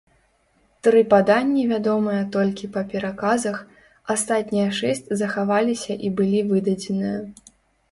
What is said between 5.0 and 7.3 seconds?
захаваліся і былі выдадзеныя.